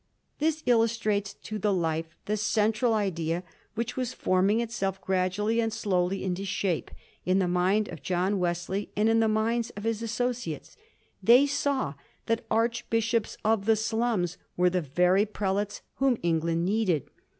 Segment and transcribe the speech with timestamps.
[0.39, 3.43] This illustrates to the life the central idea
[3.75, 6.89] which was forming itself gradually and slowly into shape
[7.23, 10.75] in the mind of John Wesley and in the minds of his associates.
[11.21, 11.93] They saw
[12.25, 17.03] that archbishops of the slums were the very prelates whom England needed.